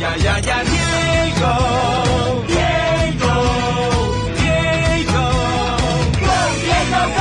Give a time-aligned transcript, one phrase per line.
[0.00, 1.48] 呀呀呀！Diego
[2.46, 3.34] Diego
[4.36, 5.24] Diego
[6.20, 6.28] Go
[6.62, 7.20] Diego Go！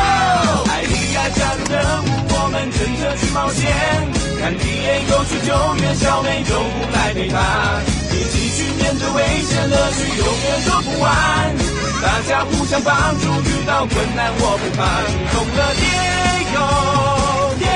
[0.70, 3.66] 艾利亚加入任务，我们跟着去冒险，
[4.40, 5.50] 看 Diego 去救
[5.82, 7.36] 援小美洲虎来陪他，
[8.12, 11.08] 一起去面对危险，乐趣永远说不完。
[12.04, 14.80] 大家互相帮助，遇到困难我不怕。
[15.34, 16.62] 懂了，Diego
[17.58, 17.76] Go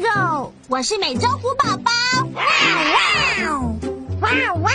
[0.00, 1.90] am Diego，我是美洲虎宝宝。
[2.34, 2.42] 哇
[4.20, 4.72] 哇哇哇！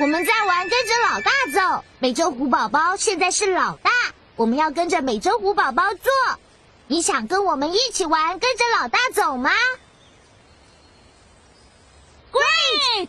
[0.00, 3.90] 我们在玩跟着老大走，美洲虎宝宝现在是老大，
[4.36, 6.12] 我们要跟着美洲虎宝宝做。
[6.86, 9.50] 你想跟我们一起玩，跟着老大走吗
[12.32, 13.08] ？Great！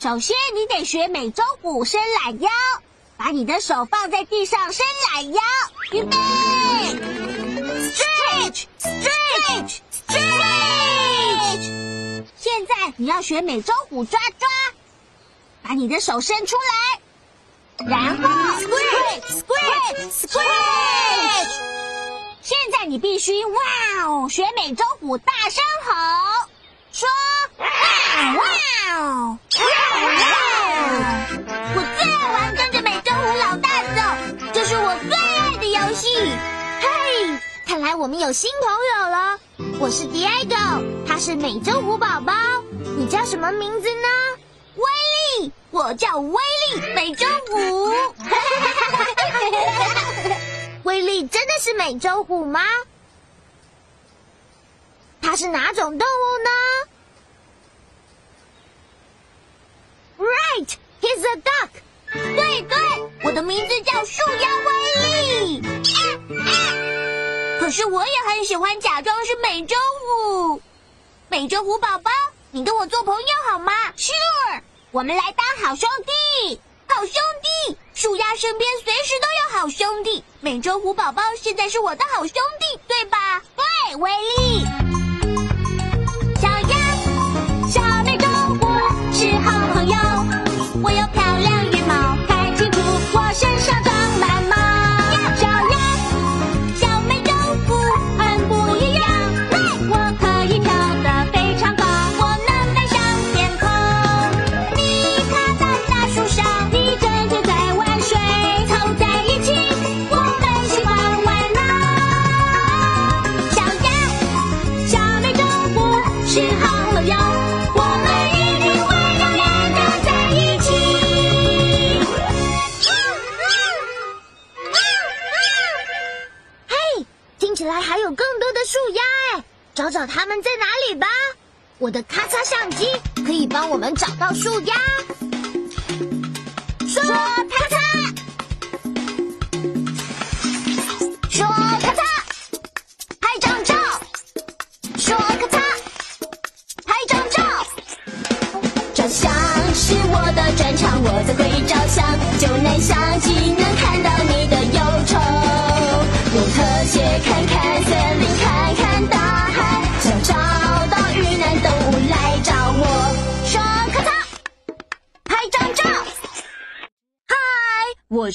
[0.00, 2.50] 首先你得学美洲虎伸懒腰，
[3.16, 5.40] 把你的手放在地上伸懒腰，
[5.92, 6.16] 预备
[12.96, 14.48] 你要学美洲虎抓抓，
[15.62, 18.28] 把你的手伸出来，然后
[18.60, 21.48] squeeze squeeze squeeze。
[22.42, 23.54] 现在你必须哇
[24.04, 26.48] 哦，学美洲虎大声吼，
[26.92, 27.08] 说
[27.58, 27.66] 哇
[28.34, 28.42] 哇
[28.98, 29.62] 哦哇
[30.02, 30.12] 哇！
[31.74, 34.00] 我最爱玩跟着美洲虎老大走，
[34.52, 36.06] 这是我最爱的游戏。
[36.80, 36.86] 嘿，
[37.72, 39.40] 看来我们有新朋友了。
[39.80, 42.34] 我是 Diego，他是美洲虎宝宝。
[42.98, 44.08] 你叫什么名字呢？
[44.76, 44.84] 威
[45.40, 46.34] 力，我叫威
[46.68, 47.94] 力美洲虎。
[50.84, 52.60] 威力真的是美洲虎吗？
[55.22, 56.50] 它是哪种动物呢
[60.18, 60.68] ？Right,
[61.00, 61.70] he's a duck.
[62.12, 62.78] 对对，
[63.24, 65.62] 我的名字叫树妖威力。
[67.72, 70.60] 是我也很喜欢假装是美洲虎。
[71.28, 72.10] 美洲虎宝宝，
[72.50, 74.60] 你跟我做朋友好吗？Sure，
[74.90, 76.60] 我们来当好兄弟。
[76.86, 77.14] 好兄
[77.66, 80.22] 弟，树丫身边随时都有好兄弟。
[80.40, 83.42] 美洲虎宝宝现在是我的好兄弟，对吧？
[83.56, 85.01] 对，威力。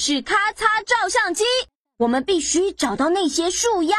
[0.07, 1.43] 是咔嚓照相机。
[1.97, 3.97] 我们必须找到那些树鸭，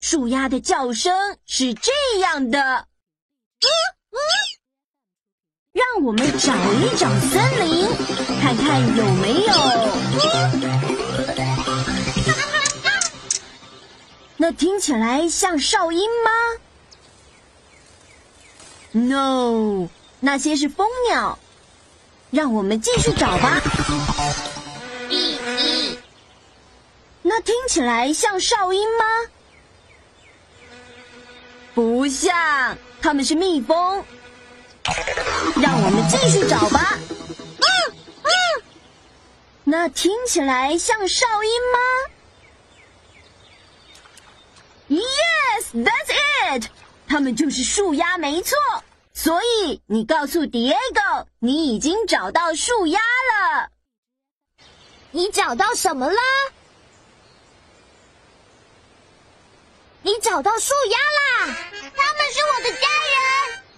[0.00, 2.88] 树鸭的叫声是这样的。
[5.72, 7.86] 让我们找一找森林，
[8.42, 9.52] 看看有没有。
[14.36, 16.30] 那听起来像哨音吗
[18.90, 21.38] ？No，那些是蜂鸟。
[22.32, 23.60] 让我们继续找吧。
[27.36, 29.04] 那听起来像哨音吗？
[31.74, 34.04] 不像，它们是蜜蜂。
[35.60, 36.96] 让我们继续找吧。
[39.64, 41.78] 那听起来像哨音吗
[44.90, 46.68] ？Yes, that's it。
[47.08, 48.56] 他们就是树鸭，没错。
[49.12, 53.70] 所以你告诉 Diego，你已经找到树鸭了。
[55.10, 56.20] 你找到什么了？
[60.04, 60.98] 你找到树鸭
[61.46, 61.56] 啦！
[61.96, 63.16] 他们是我的家人。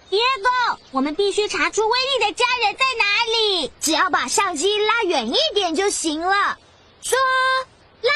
[0.09, 3.71] Diego，我们必须查出威力的家人在哪里。
[3.79, 6.57] 只要把相机拉远一点就行了。
[7.01, 7.17] 说，
[8.01, 8.11] 拉。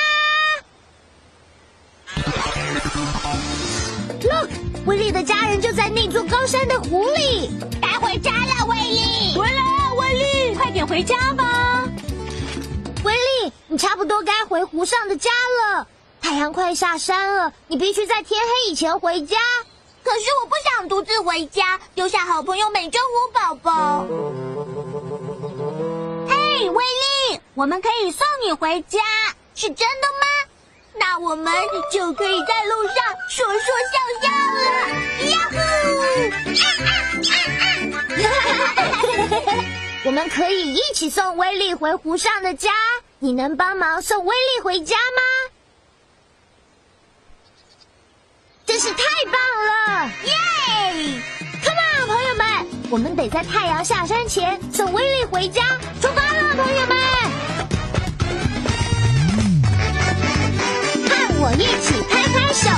[4.24, 4.50] Look，
[4.86, 7.50] 威力的家人就在那座高山的湖里。
[7.82, 9.38] 该回家了，威力。
[9.38, 11.90] 回来啊，威力，快点回家吧。
[13.06, 15.88] 威力，你差不多该回湖上的家了。
[16.22, 19.38] 太阳快下山了，你必须在天黑以前回家。
[20.04, 24.06] 可是我不想独自回家，丢下好朋友美洲虎宝宝。
[26.28, 29.00] 嘿，威力，我们可以送你回家，
[29.56, 30.28] 是真的吗？
[30.94, 31.54] 那我们
[31.92, 32.96] 就可以在路上
[33.30, 33.60] 说说
[33.92, 34.64] 笑笑了。
[35.32, 35.58] 呀呼！
[40.04, 42.72] 我们可以一起送威力回湖上的家。
[43.20, 45.22] 你能帮忙送威力回家吗？
[48.66, 49.36] 真是太棒
[49.68, 50.10] 了！
[50.26, 50.34] 耶
[51.64, 52.44] ！Come on，朋友们，
[52.90, 55.62] 我们得在太阳下山前送威力回家。
[56.02, 56.98] 出发了，朋友们！
[61.08, 61.14] 和
[61.44, 62.70] 我一起拍拍手，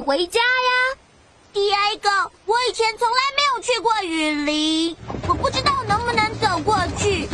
[0.00, 0.96] 回家呀。
[1.52, 4.96] 第二个，我以前从来没有去过雨林，
[5.28, 7.28] 我不知道能不能走过去。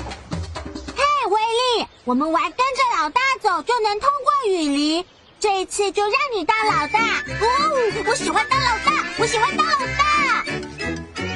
[0.96, 5.06] 嘿，威力，我们玩跟着老大走就能通过雨林。
[5.38, 6.98] 这一次就让你当老大。
[6.98, 10.44] 哦，我喜欢当老大，我喜欢当老大。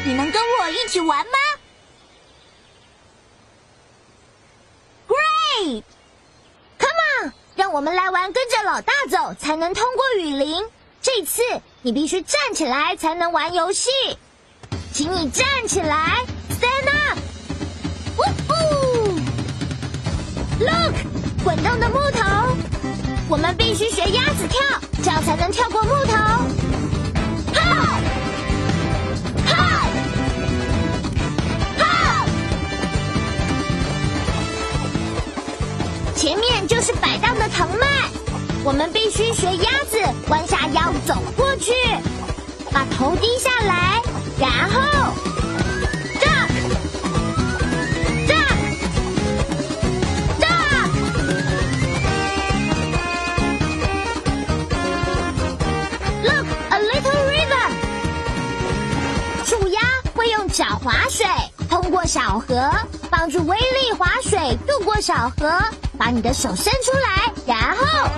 [0.07, 1.33] 你能跟我一起玩吗
[5.07, 10.67] ？Great，Come on，让我们来玩跟着老大走才能通过雨林。
[11.03, 11.41] 这次
[11.83, 13.89] 你必须站起来才能玩游戏，
[14.93, 17.19] 请你站起来，Stand up。
[18.19, 18.55] 呜呼
[20.63, 20.95] ！Look，
[21.43, 22.55] 滚动的木头，
[23.29, 24.61] 我们必须学鸭子跳，
[25.03, 26.13] 这样才能跳过木头。
[36.15, 38.10] 前面就是摆荡的藤蔓，
[38.63, 39.99] 我们必须学鸭子
[40.29, 41.73] 弯下腰走过去，
[42.71, 44.03] 把头低下来，
[44.39, 44.81] 然后
[46.21, 46.49] duck
[48.29, 48.53] duck
[50.39, 50.91] duck。
[56.23, 57.67] Look a little river。
[59.47, 59.81] 树鸭
[60.15, 61.27] 会用脚划水，
[61.69, 62.71] 通过小河，
[63.11, 65.51] 帮助威力划水渡过小河。
[65.99, 68.09] 把你的手伸出来，然后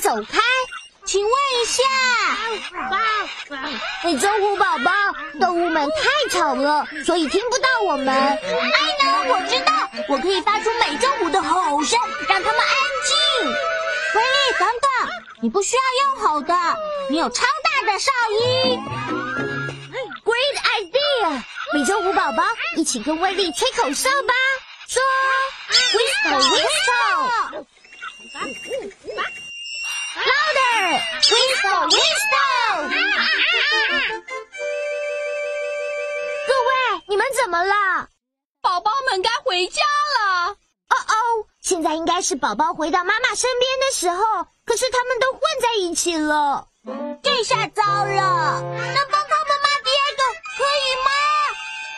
[0.00, 0.40] 走开。
[1.04, 1.84] 请问一下，
[4.02, 4.90] 美洲虎宝宝，
[5.38, 8.08] 动物们太吵了，所以听不到我们。
[8.08, 11.96] 哎呢，我知道，我可以发出美洲虎的吼声，
[12.28, 12.74] 让他们安
[13.04, 13.14] 静。
[13.46, 14.90] 威力，等等，
[15.42, 16.52] 你不需要用吼的，
[17.08, 18.10] 你有超大的哨
[18.40, 18.82] 音。
[20.24, 21.42] Great idea！
[21.72, 22.42] 美洲虎宝宝，
[22.76, 24.34] 一起跟威力吹口哨吧，
[24.88, 25.00] 说
[25.92, 27.66] ，whistle whistle。
[30.16, 31.00] Louder!
[31.20, 32.88] Whistle, whistle!
[36.46, 38.08] 各位，你们怎么了？
[38.62, 40.50] 宝宝们该回家了。
[40.88, 46.66] 哦哦，现在应该是宝宝回到妈妈身边的时候，可是他们都混在一起了，
[47.22, 48.62] 这下糟了。
[48.62, 50.22] 能帮他们吗，第二个？
[50.56, 51.10] 可以吗？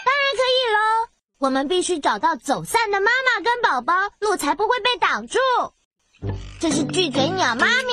[0.04, 1.08] 当然可以喽。
[1.38, 5.38] 我们必须找到走散的妈妈跟宝宝，路才不会被挡住。
[6.58, 7.92] 这是巨嘴鸟妈咪，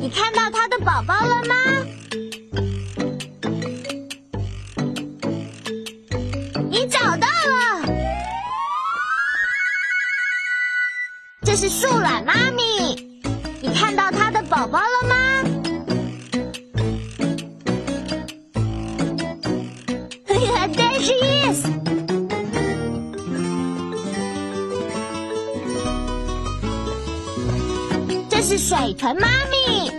[0.00, 1.54] 你看到它的宝宝了吗？
[6.70, 7.86] 你找到了。
[11.42, 13.05] 这是树懒妈咪，
[28.66, 29.92] 水豚妈咪，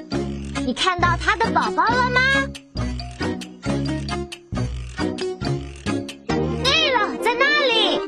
[0.65, 2.19] 你看到它的宝宝了吗？
[6.65, 8.01] 对了，在那里。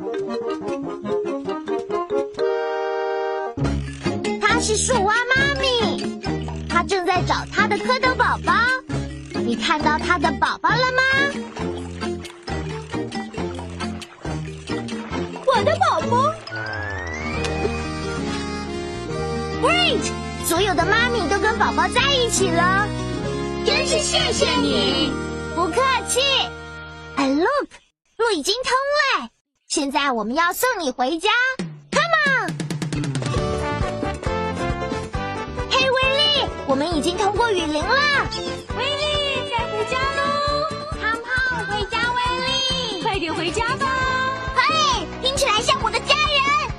[4.42, 6.20] 它是树蛙妈咪，
[6.68, 8.52] 它正在找它的蝌蚪宝宝。
[9.46, 11.02] 你看到它的宝宝了吗？
[15.46, 16.18] 我的宝宝
[19.62, 20.19] ，Great！
[20.50, 22.88] 所有的妈咪都跟宝宝在一起了，
[23.64, 25.14] 真是谢谢你，
[25.56, 25.76] 不客
[26.08, 26.20] 气。
[27.18, 27.70] 哎，Look，
[28.18, 28.74] 路已经通
[29.22, 29.30] 了，
[29.68, 31.30] 现在我们要送你回家
[31.92, 32.52] ，Come on！
[35.70, 38.28] 嘿，威力，我们已经通过雨林了，
[38.76, 40.66] 威力，该回家喽，
[41.00, 43.86] 胖胖，回家，威力，快点回家吧。
[44.56, 46.36] 嘿，听起来像我的家人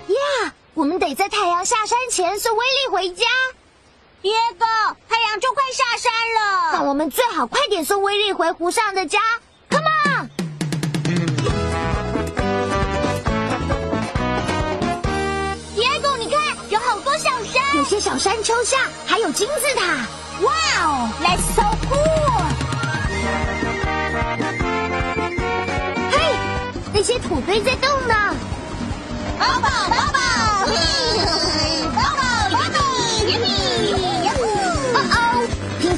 [0.08, 0.52] 呀！
[0.74, 3.24] 我们得在太阳下山前送威力回家。
[4.22, 4.66] 耶哥，
[5.08, 9.18] 太阳就快下山了，那我们最好快点送威力回湖上的家。
[9.70, 10.28] Come on！
[15.76, 20.06] 耶哥，你看，有好多小山，有些小山丘下还有金字塔。
[20.42, 22.44] 哇哦，That's so cool！
[26.10, 26.36] 嘿，
[26.92, 28.36] 那些土堆在动呢。
[29.38, 30.19] 宝宝，宝宝。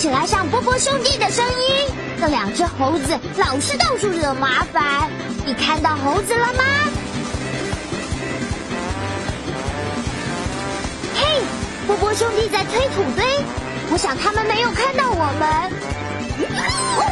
[0.03, 5.09] 起来像波波兄弟的声音，那两只猴子老是到处惹麻烦。
[5.47, 6.65] 你看到猴子了吗？
[11.15, 11.41] 嘿，
[11.87, 13.25] 波波兄弟在推土堆，
[13.93, 15.49] 我想他们没有看到我们。
[16.97, 17.03] 哦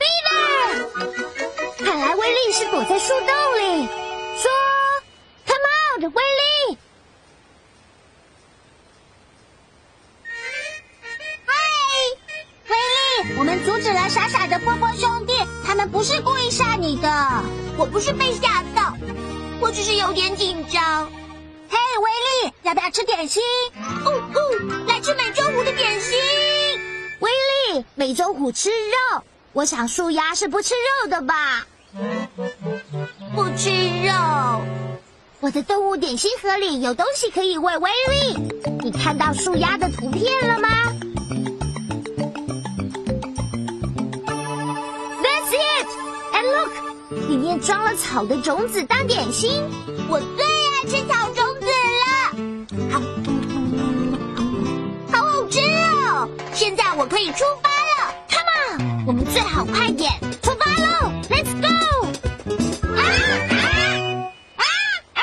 [0.00, 0.66] ，Bever，
[1.84, 3.28] 看来威力是躲在树洞
[3.60, 3.86] 里。
[4.36, 4.50] 说
[5.46, 6.78] ，Come out，威力！
[11.46, 11.54] 嗨，
[12.68, 15.32] 威力，我们阻止了傻傻的波波兄弟，
[15.64, 17.08] 他们不是故意吓你的，
[17.78, 18.96] 我不是被吓到，
[19.60, 21.08] 我只是有点紧张。
[21.68, 22.10] 嘿，威
[22.48, 23.42] 力，要不要吃点心？
[24.04, 24.15] 哦，
[25.56, 26.12] 虎的点心。
[27.20, 27.30] 威
[27.72, 29.22] 力，美洲虎吃肉，
[29.54, 31.66] 我想树鸭是不吃肉的吧？
[33.34, 33.70] 不吃
[34.06, 34.12] 肉。
[35.40, 38.36] 我的动物点心盒里有东西可以喂威力。
[38.82, 40.68] 你看到树鸭的图片了吗
[45.22, 45.88] ？That's it!
[46.34, 46.72] And look，
[47.30, 49.62] 里面装了草的种子当点心。
[50.10, 51.30] 我最爱吃草
[57.08, 61.66] 可以出发了，Come on，我们最好快点出发喽！Let's go！
[62.86, 63.00] 啊
[63.48, 63.52] 啊
[64.56, 64.62] 啊
[65.14, 65.22] 啊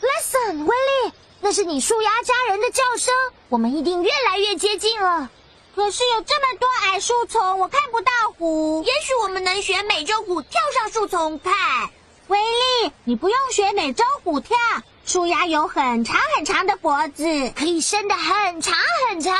[0.00, 3.12] ！Listen，威力，那是你树鸭家人的叫声，
[3.48, 5.30] 我们一定越来越接近了。
[5.74, 8.82] 可是有这么多矮树丛，我看不到虎。
[8.84, 11.90] 也许我们能学美洲虎跳上树丛看。
[12.28, 14.56] 威力，你不用学美洲虎跳，
[15.04, 18.74] 树鸭有很长很长的脖子，可以伸得很长
[19.10, 19.36] 很长，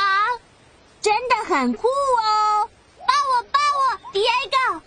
[1.05, 2.67] 真的很酷哦！
[3.05, 4.81] 抱我，抱我，Diego！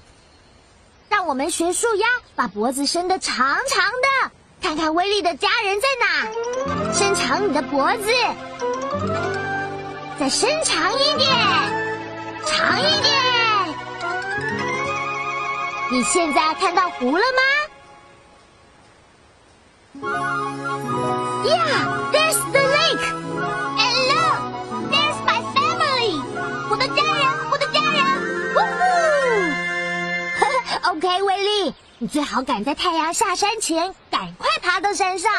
[1.09, 6.27] 让我们学树鸭，把脖子伸得长长的，看看威力的家人在哪。
[6.93, 8.13] 伸长你的脖子，
[10.19, 11.31] 再伸长一点，
[12.45, 13.15] 长一点。
[15.93, 17.43] 你现在看到湖了吗
[21.45, 23.18] ？Yeah, there's the lake.
[30.99, 35.33] ！OK，威力，你最好赶在太阳下山前，赶快爬到山上。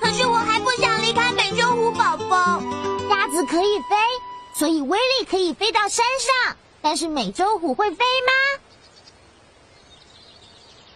[0.00, 2.62] 可是我还不想离开美洲虎宝宝。
[3.10, 3.96] 鸭子可以飞，
[4.54, 6.56] 所以威力可以飞到山上。
[6.80, 8.32] 但是美洲虎会飞吗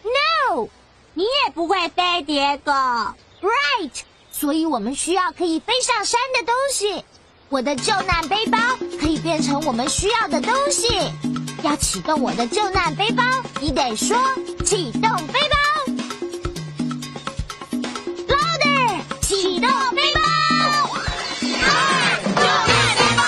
[0.04, 0.68] ？No，
[1.12, 3.12] 你也不会飞，Diego。
[3.42, 3.90] Right，
[4.30, 7.04] 所以我们需要可以飞上山的东西。
[7.52, 8.58] 我的救难背包
[8.98, 10.88] 可以变成我们需要的东西。
[11.62, 13.22] 要启动我的救难背包，
[13.60, 14.16] 你得说
[14.64, 15.56] 启动背包。
[18.26, 20.22] Louder，启动背包。
[21.42, 23.22] 救难背包。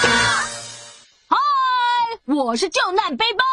[1.29, 1.37] 嗨，
[2.35, 3.45] 我是救难背包。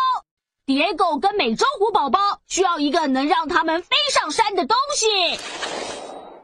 [0.66, 5.38] Diego 跟美洲虎宝宝需要一个能让他们飞上山的东西。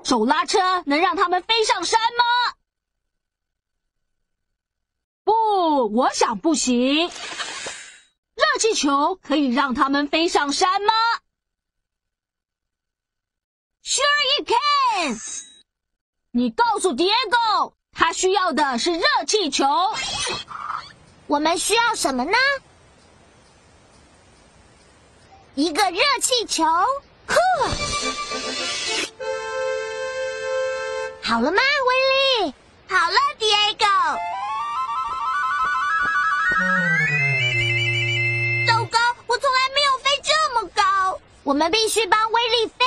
[0.04, 2.26] 手拉车能让他们飞上山吗？
[5.88, 7.08] 我想不行。
[7.08, 10.94] 热气球可以让他们飞上山吗
[13.84, 14.02] ？Sure
[14.38, 15.20] you can。
[16.32, 19.66] 你告诉 Diego，他需要的是热气球。
[21.26, 22.38] 我们需要什么呢？
[25.56, 26.64] 一个热气球，
[27.26, 27.36] 酷！
[31.24, 31.58] 好了吗，
[32.40, 32.54] 威力？
[32.88, 34.37] 好了，Diego。
[41.48, 42.86] 我们必须帮威力飞。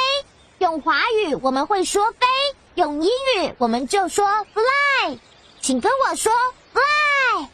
[0.58, 2.26] 用华语我们会说飞，
[2.74, 5.18] 用英语我们就说 fly。
[5.62, 6.30] 请跟我说
[6.74, 7.48] fly，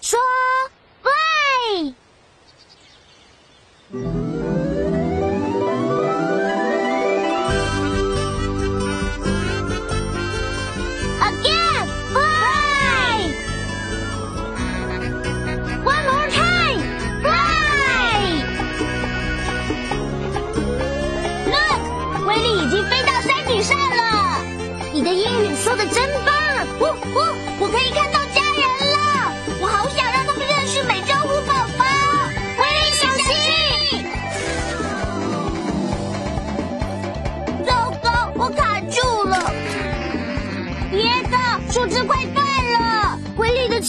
[0.00, 0.18] 说
[3.92, 4.29] fly。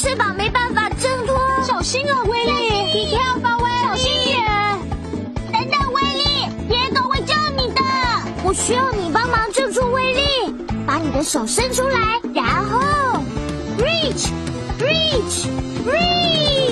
[0.01, 1.37] 翅膀没办法挣脱。
[1.61, 2.51] 小心啊，威力！
[2.91, 3.75] 你跳吧，威力！
[3.85, 4.43] 小心点！
[5.53, 6.23] 等等，威力，
[6.69, 7.79] 野狗会救你的。
[8.43, 10.21] 我需要你帮忙救出威力。
[10.87, 12.79] 把你的手伸出来，然后
[13.77, 16.70] reach，reach，reach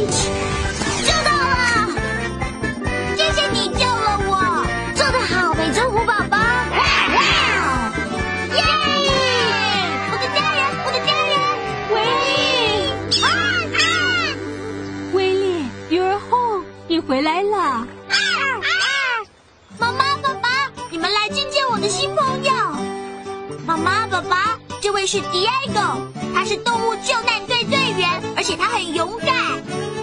[24.30, 26.02] 妈这位位是 Diego，
[26.36, 29.34] 他是动物救难队队员，而且他很勇敢。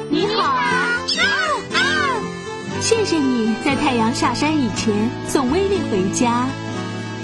[0.08, 1.02] 你好，啊
[1.74, 1.80] 啊！
[2.80, 4.94] 谢谢你在太阳下山以前
[5.28, 6.46] 送威力回家。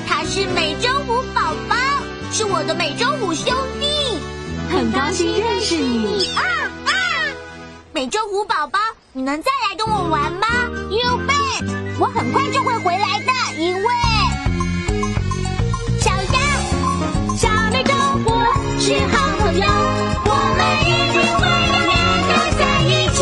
[0.07, 1.77] 他是美洲虎宝宝，
[2.31, 4.19] 是我的美洲虎兄弟。
[4.71, 6.31] 很高兴认识你。
[6.37, 6.45] 啊
[6.85, 6.93] 啊！
[7.95, 8.79] 美洲虎宝宝，
[9.15, 10.47] 你能再来跟我玩吗
[10.91, 13.89] ？You bet，我很快就会回来的，因为
[18.95, 19.65] 是好朋友，
[20.27, 21.93] 我们一定会永远
[22.29, 23.19] 的在一起。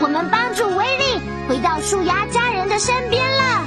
[0.00, 1.02] 我们帮助威力
[1.48, 3.65] 回到树丫家人的身边了。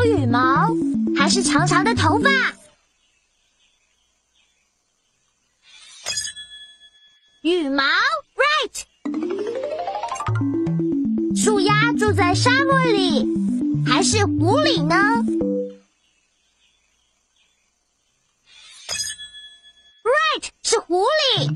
[0.00, 0.74] 有羽毛，
[1.14, 2.30] 还是长长的头发？
[7.42, 7.82] 羽毛
[8.40, 8.84] ，right。
[11.36, 13.26] 树鸭住在沙漠里，
[13.86, 14.96] 还是湖里呢
[20.02, 21.46] ？Right，是湖里。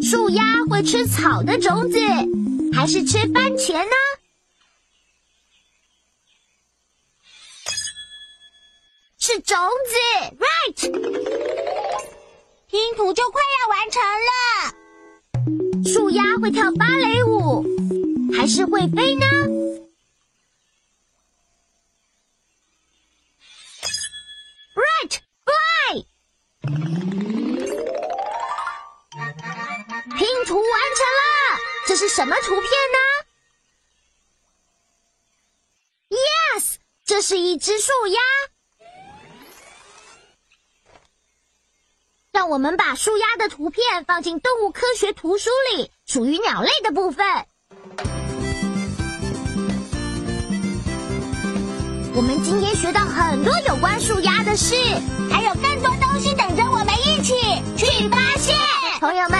[0.00, 1.98] 树鸭会吃草的种子，
[2.72, 3.90] 还是吃番茄呢？
[9.32, 9.94] 是种子
[10.40, 10.80] ，right。
[12.66, 14.34] 拼图就快要完成了。
[15.88, 17.64] 树丫会跳芭蕾舞，
[18.36, 19.26] 还是会飞呢
[24.74, 26.04] ？Right，fly。
[30.18, 30.64] 拼图完
[30.96, 32.98] 成了，这是什么图片呢
[36.58, 38.18] ？Yes，这是一只树鸭。
[42.32, 47.26] 让我们把树鸭的图片放进动物科学图书里，属于鸟类的部分。
[52.14, 54.76] 我们今天学到很多有关树鸭的事，
[55.30, 57.34] 还有更多东西等着我们一起
[57.76, 58.56] 去发现。
[59.00, 59.39] 朋友们，